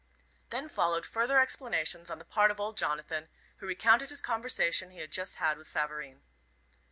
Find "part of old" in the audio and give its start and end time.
2.25-2.75